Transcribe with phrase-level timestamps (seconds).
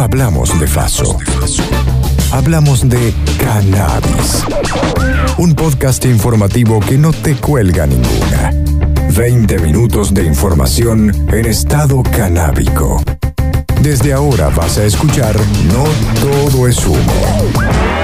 [0.00, 1.18] hablamos de faso.
[2.32, 4.44] Hablamos de cannabis.
[5.36, 8.52] Un podcast informativo que no te cuelga ninguna.
[9.14, 13.02] 20 minutos de información en estado canábico.
[13.82, 15.36] Desde ahora vas a escuchar
[15.68, 15.84] No
[16.20, 17.99] todo es humo.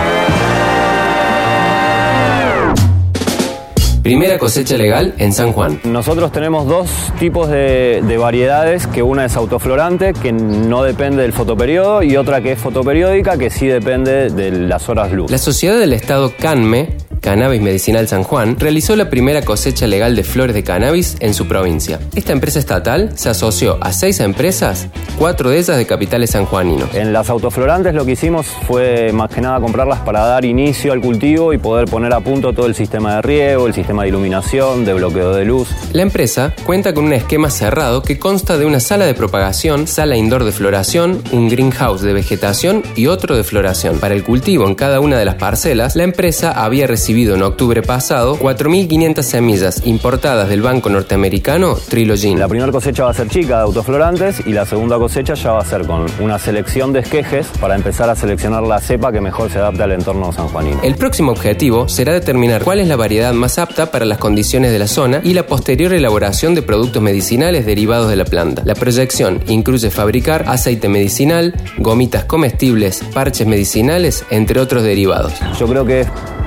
[4.06, 5.80] Primera cosecha legal en San Juan.
[5.82, 11.32] Nosotros tenemos dos tipos de, de, variedades, que una es autoflorante, que no depende del
[11.32, 15.28] fotoperiodo, y otra que es fotoperiódica, que sí depende de las horas luz.
[15.28, 20.22] La Sociedad del Estado CANME Cannabis Medicinal San Juan, realizó la primera cosecha legal de
[20.22, 21.98] flores de cannabis en su provincia.
[22.14, 24.86] Esta empresa estatal se asoció a seis empresas,
[25.18, 26.94] cuatro de ellas de capitales sanjuaninos.
[26.94, 31.00] En las autoflorantes lo que hicimos fue más que nada comprarlas para dar inicio al
[31.00, 34.84] cultivo y poder poner a punto todo el sistema de riego, el sistema de iluminación,
[34.84, 35.68] de bloqueo de luz.
[35.92, 40.16] La empresa cuenta con un esquema cerrado que consta de una sala de propagación, sala
[40.16, 43.98] indoor de floración, un greenhouse de vegetación y otro de floración.
[43.98, 47.82] Para el cultivo en cada una de las parcelas, la empresa había recibido en octubre
[47.82, 52.38] pasado 4.500 semillas importadas del banco norteamericano Trilogin.
[52.38, 55.60] La primera cosecha va a ser chica de autoflorantes y la segunda cosecha ya va
[55.60, 59.50] a ser con una selección de esquejes para empezar a seleccionar la cepa que mejor
[59.50, 60.80] se adapte al entorno sanjuanino.
[60.82, 64.78] El próximo objetivo será determinar cuál es la variedad más apta para las condiciones de
[64.78, 68.62] la zona y la posterior elaboración de productos medicinales derivados de la planta.
[68.64, 75.32] La proyección incluye fabricar aceite medicinal, gomitas comestibles, parches medicinales, entre otros derivados.
[75.58, 76.06] Yo creo que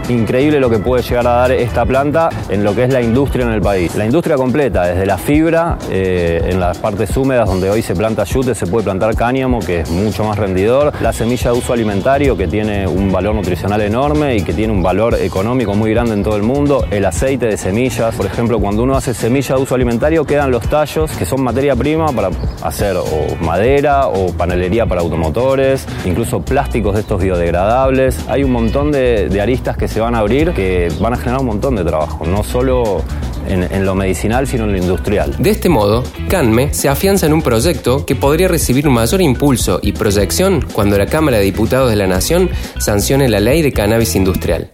[0.10, 3.46] increíble lo que puede llegar a dar esta planta en lo que es la industria
[3.46, 3.96] en el país.
[3.96, 8.24] La industria completa, desde la fibra, eh, en las partes húmedas donde hoy se planta
[8.24, 12.36] yute, se puede plantar cáñamo, que es mucho más rendidor, la semilla de uso alimentario,
[12.36, 16.24] que tiene un valor nutricional enorme y que tiene un valor económico muy grande en
[16.24, 19.76] todo el mundo, el aceite de semillas, por ejemplo, cuando uno hace semilla de uso
[19.76, 22.30] alimentario, quedan los tallos, que son materia prima para
[22.64, 22.96] hacer
[23.42, 28.28] madera o panelería para automotores, incluso plásticos de estos biodegradables.
[28.28, 31.40] Hay un montón de, de aristas que se van a abrir que van a generar
[31.40, 33.04] un montón de trabajo, no solo
[33.48, 35.36] en, en, lo medicinal, sino en lo industrial.
[35.40, 39.80] De este modo, CANME se afianza en un proyecto que podría recibir un mayor impulso
[39.82, 44.16] y proyección cuando la Cámara de Diputados de la Nación sancione la ley de cannabis
[44.16, 44.72] industrial.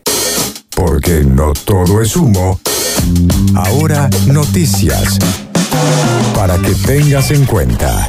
[0.75, 2.59] Porque no todo es humo.
[3.55, 5.19] Ahora noticias.
[6.35, 8.07] Para que tengas en cuenta.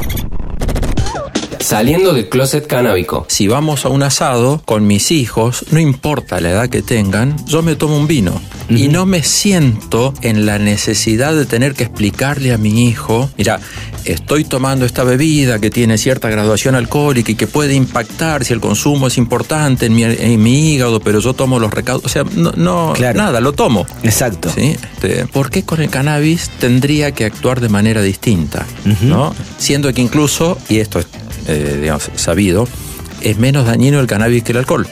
[1.67, 3.25] Saliendo del closet canábico.
[3.27, 7.61] Si vamos a un asado con mis hijos, no importa la edad que tengan, yo
[7.61, 8.31] me tomo un vino.
[8.69, 8.79] Uh -huh.
[8.79, 13.59] Y no me siento en la necesidad de tener que explicarle a mi hijo, mira,
[14.05, 18.61] estoy tomando esta bebida que tiene cierta graduación alcohólica y que puede impactar si el
[18.61, 22.05] consumo es importante en mi, en mi hígado, pero yo tomo los recaudos.
[22.05, 23.17] O sea, no, no claro.
[23.17, 23.85] nada, lo tomo.
[24.03, 24.49] Exacto.
[24.55, 24.77] ¿Sí?
[24.93, 28.65] Este, ¿Por qué con el cannabis tendría que actuar de manera distinta?
[28.85, 29.01] Uh -huh.
[29.01, 29.35] ¿no?
[29.57, 31.07] Siendo que incluso, y esto es
[31.47, 32.67] eh, digamos, sabido,
[33.21, 34.87] es menos dañino el cannabis que el alcohol.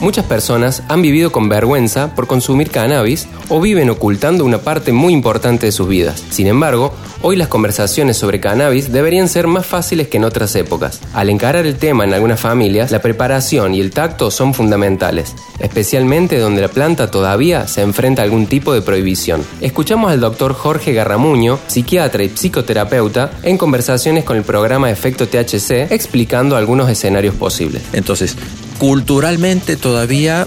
[0.00, 5.12] Muchas personas han vivido con vergüenza por consumir cannabis o viven ocultando una parte muy
[5.12, 6.22] importante de sus vidas.
[6.30, 11.00] Sin embargo, hoy las conversaciones sobre cannabis deberían ser más fáciles que en otras épocas.
[11.14, 16.38] Al encarar el tema en algunas familias, la preparación y el tacto son fundamentales, especialmente
[16.38, 19.42] donde la planta todavía se enfrenta a algún tipo de prohibición.
[19.60, 25.92] Escuchamos al doctor Jorge Garramuño, psiquiatra y psicoterapeuta, en conversaciones con el programa Efecto THC,
[25.92, 27.59] explicando algunos escenarios posibles.
[27.92, 28.36] Entonces,
[28.78, 30.46] culturalmente todavía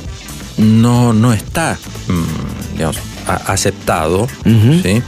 [0.57, 1.77] no, no está,
[2.73, 2.97] digamos,
[3.27, 4.81] a, aceptado, uh -huh.
[4.81, 5.03] ¿sí?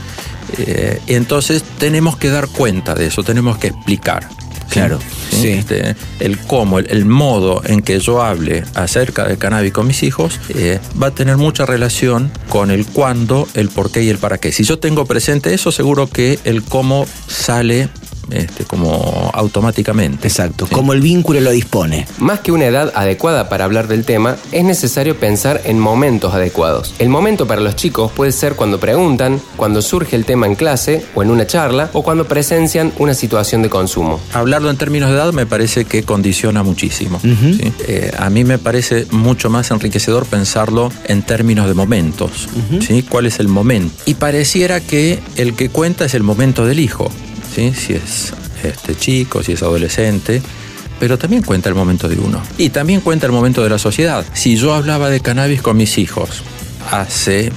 [0.58, 4.28] Eh, entonces tenemos que dar cuenta de eso, tenemos que explicar.
[4.68, 4.98] Claro,
[5.30, 5.36] ¿sí?
[5.36, 5.48] sí.
[5.48, 10.02] Este, el cómo, el, el, modo en que yo hable acerca del cannabis con mis
[10.02, 14.18] hijos eh, va a tener mucha relación con el cuándo, el por qué y el
[14.18, 14.52] para qué.
[14.52, 17.88] Si yo tengo presente eso, seguro que el cómo sale
[18.30, 20.28] este, como automáticamente.
[20.28, 20.74] Exacto, ¿sí?
[20.74, 22.06] como el vínculo lo dispone.
[22.18, 26.94] Más que una edad adecuada para hablar del tema, es necesario pensar en momentos adecuados.
[26.98, 31.04] El momento para los chicos puede ser cuando preguntan, cuando surge el tema en clase
[31.14, 34.20] o en una charla o cuando presencian una situación de consumo.
[34.32, 37.20] Hablarlo en términos de edad me parece que condiciona muchísimo.
[37.22, 37.56] Uh -huh.
[37.56, 37.72] ¿sí?
[37.88, 42.48] eh, a mí me parece mucho más enriquecedor pensarlo en términos de momentos.
[42.54, 42.86] Uh -huh.
[42.86, 43.02] ¿sí?
[43.08, 43.94] ¿Cuál es el momento?
[44.06, 47.10] Y pareciera que el que cuenta es el momento del hijo.
[47.56, 47.72] ¿Sí?
[47.74, 48.32] si es
[48.62, 50.42] este chico, si es adolescente,
[51.00, 52.42] pero también cuenta el momento de uno.
[52.58, 54.24] Y también cuenta el momento de la sociedad.
[54.34, 56.42] Si yo hablaba de cannabis con mis hijos
[56.90, 57.52] hace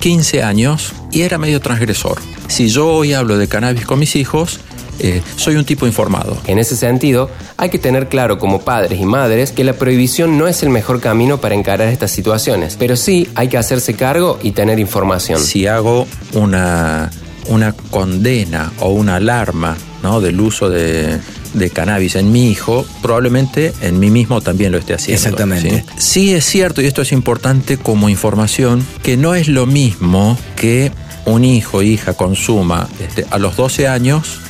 [0.00, 2.18] 15 años y era medio transgresor.
[2.48, 4.60] Si yo hoy hablo de cannabis con mis hijos,
[4.98, 6.36] eh, soy un tipo informado.
[6.46, 10.48] En ese sentido, hay que tener claro como padres y madres que la prohibición no
[10.48, 14.52] es el mejor camino para encarar estas situaciones, pero sí hay que hacerse cargo y
[14.52, 15.40] tener información.
[15.40, 17.10] Si hago una
[17.48, 20.20] una condena o una alarma ¿no?
[20.20, 21.18] del uso de,
[21.54, 25.16] de cannabis en mi hijo, probablemente en mí mismo también lo esté haciendo.
[25.22, 25.84] Exactamente.
[25.96, 26.00] ¿sí?
[26.00, 30.92] Sí es cierto, y esto es importante como información, que no es lo mismo que
[31.24, 34.40] un hijo o hija consuma este, a los 12 años,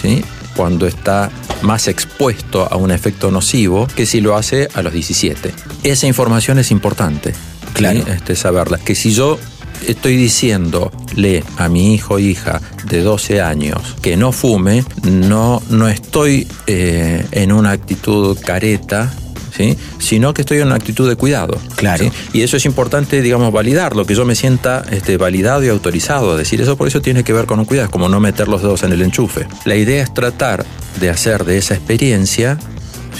[0.00, 0.22] ¿sí?
[0.56, 1.30] cuando está
[1.62, 5.52] más expuesto a un efecto nocivo, que si lo hace a los 17.
[5.82, 7.34] Esa información es importante.
[7.74, 8.02] Claro.
[8.04, 8.10] ¿sí?
[8.10, 8.78] Este, saberla.
[8.78, 9.38] Que si yo
[9.86, 15.88] estoy diciéndole a mi hijo o hija de 12 años que no fume, no, no
[15.88, 19.12] estoy eh, en una actitud careta.
[19.56, 19.76] ¿Sí?
[19.98, 21.58] sino que estoy en una actitud de cuidado.
[21.74, 22.04] Claro.
[22.04, 22.12] ¿sí?
[22.32, 26.36] Y eso es importante, digamos, validarlo, que yo me sienta este, validado y autorizado a
[26.36, 28.62] decir eso, por eso tiene que ver con un cuidado, es como no meter los
[28.62, 29.46] dedos en el enchufe.
[29.64, 30.64] La idea es tratar
[31.00, 32.58] de hacer de esa experiencia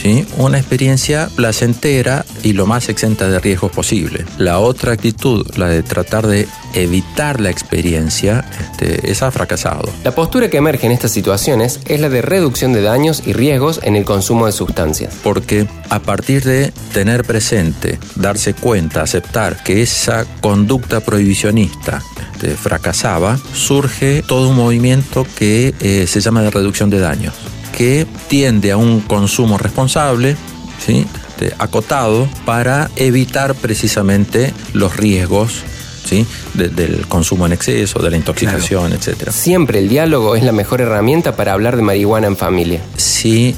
[0.01, 0.27] ¿sí?
[0.37, 4.25] una experiencia placentera y lo más exenta de riesgos posible.
[4.39, 9.89] La otra actitud, la de tratar de evitar la experiencia, este, esa ha fracasado.
[10.05, 13.81] La postura que emerge en estas situaciones es la de reducción de daños y riesgos
[13.83, 15.15] en el consumo de sustancias.
[15.23, 22.03] Porque a partir de tener presente, darse cuenta, aceptar que esa conducta prohibicionista
[22.33, 27.35] este, fracasaba, surge todo un movimiento que eh, se llama de reducción de daños
[27.77, 30.37] que tiende a un consumo responsable,
[30.85, 31.07] ¿sí?
[31.29, 35.63] este, acotado, para evitar precisamente los riesgos
[36.05, 36.27] ¿sí?
[36.55, 39.03] De, del consumo en exceso, de la intoxicación, claro.
[39.03, 39.31] etc.
[39.31, 42.81] Siempre el diálogo es la mejor herramienta para hablar de marihuana en familia.
[42.97, 43.55] Sí,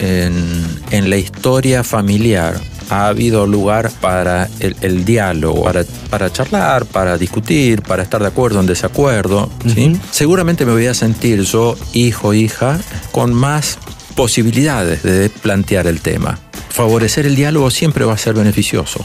[0.00, 6.86] en, en la historia familiar ha habido lugar para el, el diálogo, para, para, charlar,
[6.86, 9.50] para discutir, para estar de acuerdo en desacuerdo.
[9.64, 10.00] Uh -huh.
[10.10, 12.78] Seguramente me voy a sentir yo, hijo, hija,
[13.12, 13.78] con más
[14.14, 16.38] posibilidades de plantear el tema.
[16.70, 19.04] Favorecer el diálogo siempre va a ser beneficioso.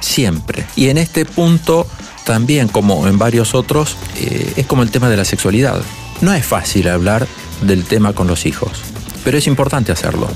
[0.00, 0.64] Siempre.
[0.76, 1.86] Y en este punto,
[2.24, 5.80] también como en varios otros, eh, es como el tema de la sexualidad.
[6.20, 7.26] No es fácil hablar
[7.62, 8.70] del tema con los hijos,
[9.24, 10.28] pero es importante hacerlo.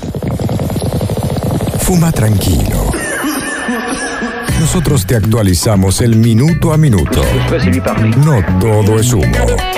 [1.79, 2.82] Fuma tranquilo.
[4.63, 7.21] Nosotros te actualizamos el minuto a minuto.
[8.25, 9.72] No todo es humo.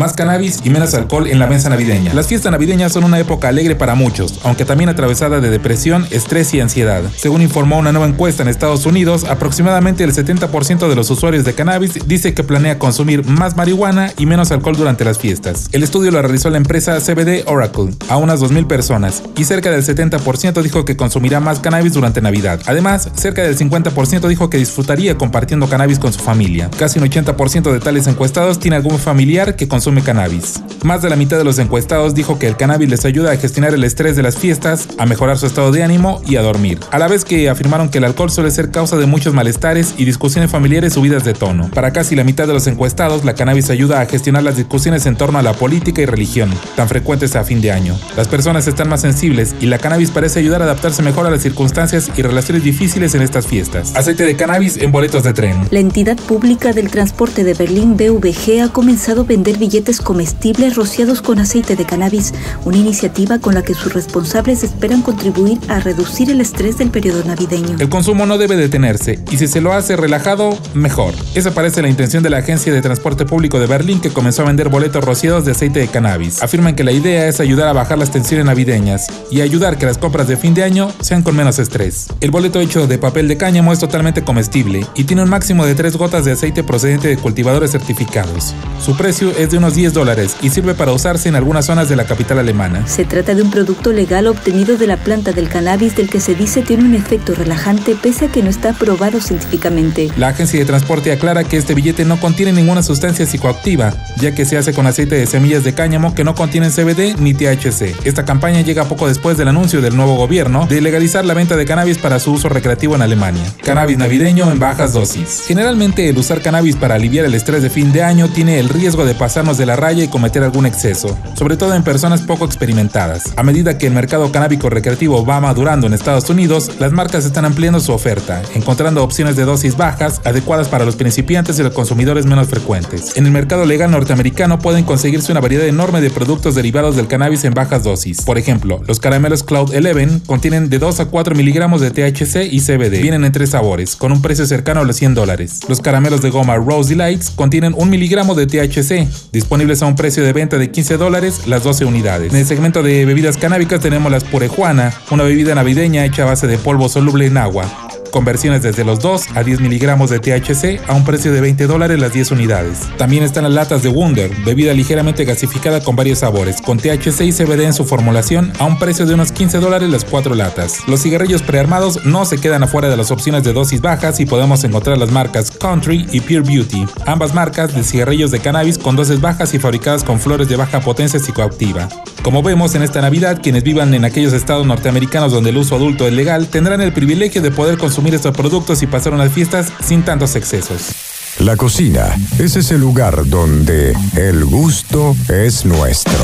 [0.00, 2.14] Más cannabis y menos alcohol en la mesa navideña.
[2.14, 6.54] Las fiestas navideñas son una época alegre para muchos, aunque también atravesada de depresión, estrés
[6.54, 7.02] y ansiedad.
[7.14, 11.52] Según informó una nueva encuesta en Estados Unidos, aproximadamente el 70% de los usuarios de
[11.52, 15.68] cannabis dice que planea consumir más marihuana y menos alcohol durante las fiestas.
[15.70, 19.84] El estudio lo realizó la empresa CBD Oracle a unas 2.000 personas y cerca del
[19.84, 22.58] 70% dijo que consumirá más cannabis durante Navidad.
[22.64, 26.70] Además, cerca del 50% dijo que disfrutaría compartiendo cannabis con su familia.
[26.78, 30.79] Casi un 80% de tales encuestados tiene algún familiar que consume cannabis.
[30.82, 33.74] Más de la mitad de los encuestados dijo que el cannabis les ayuda a gestionar
[33.74, 36.80] el estrés de las fiestas, a mejorar su estado de ánimo y a dormir.
[36.90, 40.06] A la vez que afirmaron que el alcohol suele ser causa de muchos malestares y
[40.06, 41.68] discusiones familiares subidas de tono.
[41.74, 45.16] Para casi la mitad de los encuestados, la cannabis ayuda a gestionar las discusiones en
[45.16, 47.98] torno a la política y religión, tan frecuentes a fin de año.
[48.16, 51.42] Las personas están más sensibles y la cannabis parece ayudar a adaptarse mejor a las
[51.42, 53.94] circunstancias y relaciones difíciles en estas fiestas.
[53.96, 55.68] Aceite de cannabis en boletos de tren.
[55.70, 61.22] La entidad pública del transporte de Berlín BVG ha comenzado a vender billetes comestibles rociados
[61.22, 62.32] con aceite de cannabis,
[62.64, 67.24] una iniciativa con la que sus responsables esperan contribuir a reducir el estrés del periodo
[67.24, 67.76] navideño.
[67.78, 71.14] El consumo no debe detenerse y si se lo hace relajado, mejor.
[71.34, 74.46] Esa parece la intención de la Agencia de Transporte Público de Berlín que comenzó a
[74.46, 76.42] vender boletos rociados de aceite de cannabis.
[76.42, 79.98] Afirman que la idea es ayudar a bajar las tensiones navideñas y ayudar que las
[79.98, 82.08] compras de fin de año sean con menos estrés.
[82.20, 85.74] El boleto hecho de papel de cáñamo es totalmente comestible y tiene un máximo de
[85.74, 88.54] 3 gotas de aceite procedente de cultivadores certificados.
[88.84, 91.96] Su precio es de unos 10 dólares y sirve para usarse en algunas zonas de
[91.96, 92.86] la capital alemana.
[92.86, 96.34] Se trata de un producto legal obtenido de la planta del cannabis del que se
[96.34, 100.10] dice tiene un efecto relajante pese a que no está probado científicamente.
[100.18, 104.44] La agencia de transporte aclara que este billete no contiene ninguna sustancia psicoactiva, ya que
[104.44, 107.96] se hace con aceite de semillas de cáñamo que no contienen CBD ni THC.
[108.04, 111.64] Esta campaña llega poco después del anuncio del nuevo gobierno de legalizar la venta de
[111.64, 113.44] cannabis para su uso recreativo en Alemania.
[113.64, 115.44] Cannabis navideño en bajas dosis.
[115.46, 119.06] Generalmente el usar cannabis para aliviar el estrés de fin de año tiene el riesgo
[119.06, 123.32] de pasarnos de la raya y cometer algún exceso, sobre todo en personas poco experimentadas.
[123.36, 127.44] A medida que el mercado canábico recreativo va madurando en Estados Unidos, las marcas están
[127.44, 132.26] ampliando su oferta, encontrando opciones de dosis bajas adecuadas para los principiantes y los consumidores
[132.26, 133.16] menos frecuentes.
[133.16, 137.44] En el mercado legal norteamericano pueden conseguirse una variedad enorme de productos derivados del cannabis
[137.44, 138.22] en bajas dosis.
[138.22, 142.60] Por ejemplo, los caramelos Cloud 11 contienen de 2 a 4 miligramos de THC y
[142.60, 143.00] CBD.
[143.00, 145.60] Vienen en tres sabores, con un precio cercano a los 100 dólares.
[145.68, 150.24] Los caramelos de goma Rose Delights contienen 1 miligramo de THC, disponibles a un precio
[150.24, 152.32] de de 15 dólares las 12 unidades.
[152.32, 156.46] En el segmento de bebidas canábicas tenemos las Purejuana, una bebida navideña hecha a base
[156.46, 157.89] de polvo soluble en agua.
[158.10, 161.66] Con versiones desde los 2 a 10 miligramos de THC a un precio de 20
[161.66, 162.80] dólares las 10 unidades.
[162.96, 167.32] También están las latas de Wonder, bebida ligeramente gasificada con varios sabores, con THC y
[167.32, 170.86] CBD en su formulación a un precio de unos 15 dólares las 4 latas.
[170.86, 174.64] Los cigarrillos prearmados no se quedan afuera de las opciones de dosis bajas y podemos
[174.64, 179.20] encontrar las marcas Country y Pure Beauty, ambas marcas de cigarrillos de cannabis con dosis
[179.20, 181.88] bajas y fabricadas con flores de baja potencia psicoactiva.
[182.22, 186.06] Como vemos en esta Navidad, quienes vivan en aquellos estados norteamericanos donde el uso adulto
[186.06, 190.04] es legal tendrán el privilegio de poder consumir estos productos y pasar unas fiestas sin
[190.04, 190.90] tantos excesos.
[191.38, 196.22] La cocina es ese lugar donde el gusto es nuestro.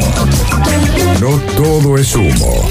[1.18, 2.68] No todo es humo.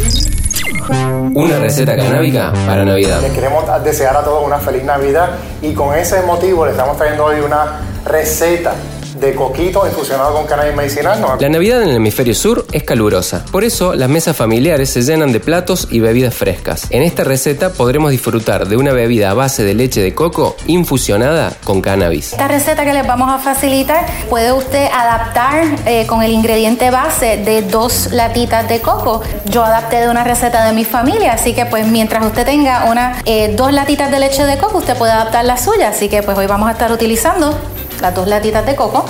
[1.34, 3.22] Una receta canábica para Navidad.
[3.22, 5.32] Les queremos desear a todos una feliz Navidad
[5.64, 8.76] y con ese motivo les estamos trayendo hoy una receta
[9.20, 11.38] de coquito infusionado con cannabis medicinal.
[11.40, 15.32] La Navidad en el hemisferio sur es calurosa, por eso las mesas familiares se llenan
[15.32, 16.88] de platos y bebidas frescas.
[16.90, 21.54] En esta receta podremos disfrutar de una bebida a base de leche de coco infusionada
[21.64, 22.34] con cannabis.
[22.34, 27.38] Esta receta que les vamos a facilitar puede usted adaptar eh, con el ingrediente base
[27.38, 29.22] de dos latitas de coco.
[29.46, 33.22] Yo adapté de una receta de mi familia, así que pues mientras usted tenga una,
[33.26, 35.90] eh, dos latitas de leche de coco, usted puede adaptar la suya.
[35.90, 37.58] Así que pues hoy vamos a estar utilizando
[38.02, 39.06] las dos latitas de coco,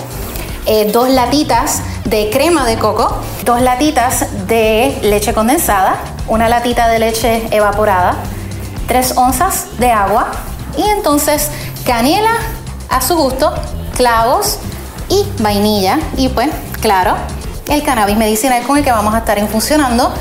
[0.65, 6.99] eh, dos latitas de crema de coco, dos latitas de leche condensada, una latita de
[6.99, 8.15] leche evaporada,
[8.87, 10.31] tres onzas de agua
[10.77, 11.49] y entonces
[11.85, 12.37] canela
[12.89, 13.53] a su gusto,
[13.95, 14.59] clavos
[15.09, 16.49] y vainilla y pues
[16.81, 17.15] claro,
[17.67, 20.13] el cannabis medicinal con el que vamos a estar infusionando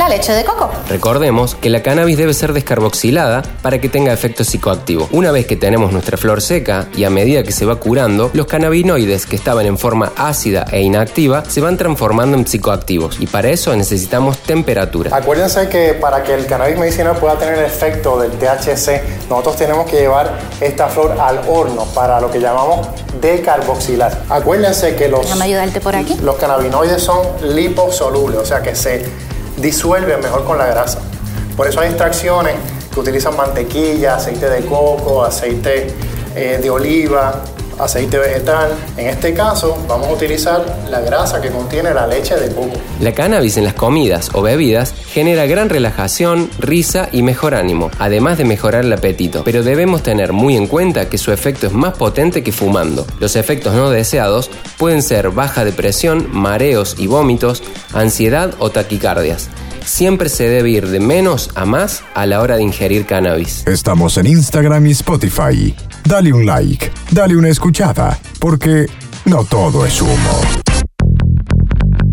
[0.00, 0.70] la leche de coco.
[0.88, 5.06] Recordemos que la cannabis debe ser descarboxilada para que tenga efecto psicoactivo.
[5.12, 8.46] Una vez que tenemos nuestra flor seca y a medida que se va curando, los
[8.46, 13.50] cannabinoides que estaban en forma ácida e inactiva se van transformando en psicoactivos y para
[13.50, 15.14] eso necesitamos temperatura.
[15.14, 19.84] Acuérdense que para que el cannabis medicinal pueda tener el efecto del THC, nosotros tenemos
[19.84, 22.88] que llevar esta flor al horno para lo que llamamos
[23.20, 24.22] decarboxilar.
[24.30, 26.16] Acuérdense que los, ayudarte por aquí.
[26.22, 29.04] los cannabinoides son liposolubles, o sea que se
[29.60, 31.00] disuelven mejor con la grasa.
[31.56, 32.54] Por eso hay extracciones
[32.92, 35.94] que utilizan mantequilla, aceite de coco, aceite
[36.34, 37.42] eh, de oliva,
[37.82, 38.72] aceite vegetal.
[38.96, 42.72] En este caso vamos a utilizar la grasa que contiene la leche de coco.
[43.00, 48.38] La cannabis en las comidas o bebidas genera gran relajación, risa y mejor ánimo, además
[48.38, 49.42] de mejorar el apetito.
[49.44, 53.06] Pero debemos tener muy en cuenta que su efecto es más potente que fumando.
[53.18, 59.48] Los efectos no deseados pueden ser baja depresión, mareos y vómitos, ansiedad o taquicardias
[59.84, 63.66] siempre se debe ir de menos a más a la hora de ingerir cannabis.
[63.66, 65.74] Estamos en Instagram y Spotify.
[66.04, 68.86] Dale un like, dale una escuchada, porque
[69.26, 70.40] no todo es humo.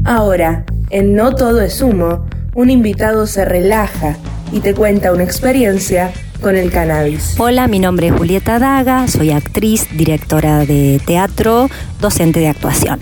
[0.06, 4.18] Ahora, en No todo es humo, un invitado se relaja
[4.52, 7.36] y te cuenta una experiencia con el cannabis.
[7.40, 13.00] Hola, mi nombre es Julieta Daga, soy actriz, directora de teatro, docente de actuación.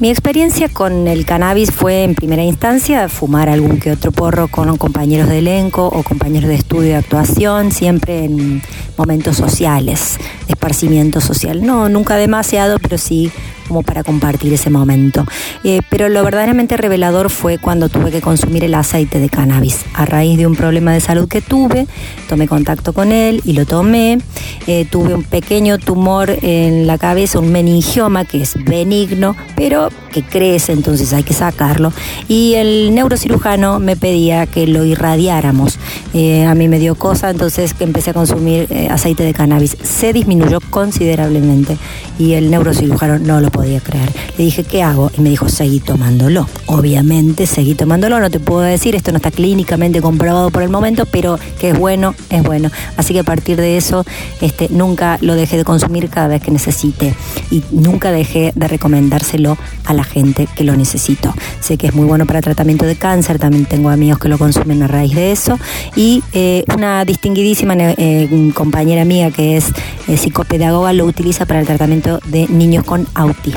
[0.00, 4.78] Mi experiencia con el cannabis fue en primera instancia fumar algún que otro porro con
[4.78, 8.62] compañeros de elenco o compañeros de estudio de actuación, siempre en
[8.96, 10.16] momentos sociales,
[10.48, 11.60] esparcimiento social.
[11.62, 13.30] No, nunca demasiado, pero sí
[13.70, 15.24] como para compartir ese momento.
[15.62, 19.84] Eh, pero lo verdaderamente revelador fue cuando tuve que consumir el aceite de cannabis.
[19.94, 21.86] A raíz de un problema de salud que tuve,
[22.28, 24.18] tomé contacto con él y lo tomé.
[24.66, 30.24] Eh, tuve un pequeño tumor en la cabeza, un meningioma que es benigno, pero que
[30.24, 31.92] crece, entonces hay que sacarlo.
[32.26, 35.78] Y el neurocirujano me pedía que lo irradiáramos.
[36.12, 39.76] Eh, a mí me dio cosa, entonces que empecé a consumir aceite de cannabis.
[39.80, 41.78] Se disminuyó considerablemente
[42.18, 44.10] y el neurocirujano no lo podía creer.
[44.36, 45.10] Le dije, ¿qué hago?
[45.16, 46.48] Y me dijo, seguí tomándolo.
[46.66, 48.20] Obviamente, seguí tomándolo.
[48.20, 51.78] No te puedo decir, esto no está clínicamente comprobado por el momento, pero que es
[51.78, 52.70] bueno, es bueno.
[52.96, 54.04] Así que a partir de eso,
[54.40, 57.14] este, nunca lo dejé de consumir cada vez que necesite.
[57.50, 61.34] Y nunca dejé de recomendárselo a la gente que lo necesito.
[61.60, 64.82] Sé que es muy bueno para tratamiento de cáncer, también tengo amigos que lo consumen
[64.82, 65.58] a raíz de eso.
[65.96, 69.72] Y eh, una distinguidísima eh, compañera mía que es
[70.08, 73.06] eh, psicopedagoga lo utiliza para el tratamiento de niños con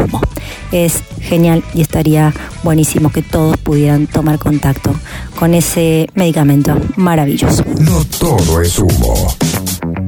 [0.01, 0.21] autismo.
[0.71, 2.33] Es genial y estaría
[2.63, 4.93] buenísimo que todos pudieran tomar contacto
[5.37, 7.63] con ese medicamento maravilloso.
[7.79, 9.35] No todo es humo.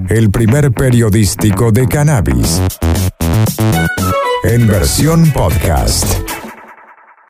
[0.10, 2.62] El primer periodístico de cannabis.
[4.44, 6.35] En versión podcast.